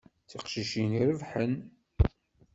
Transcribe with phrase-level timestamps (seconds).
[0.25, 1.53] D tiqcicin i irebḥen.